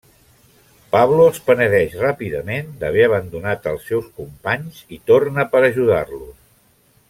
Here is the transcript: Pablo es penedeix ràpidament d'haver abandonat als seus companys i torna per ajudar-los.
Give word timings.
Pablo 0.93 1.27
es 1.31 1.41
penedeix 1.49 1.93
ràpidament 2.05 2.73
d'haver 2.81 3.05
abandonat 3.09 3.69
als 3.73 3.87
seus 3.91 4.09
companys 4.23 4.81
i 4.97 5.01
torna 5.13 5.47
per 5.55 5.63
ajudar-los. 5.71 6.35